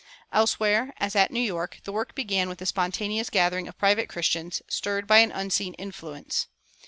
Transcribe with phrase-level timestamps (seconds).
[0.33, 4.59] Elsewhere, as at New York, the work began with the spontaneous gathering of private Christians,
[4.67, 6.47] stirred by an unseen influence.